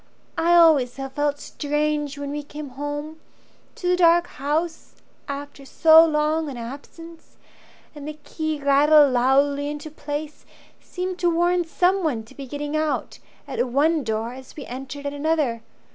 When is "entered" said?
14.65-15.05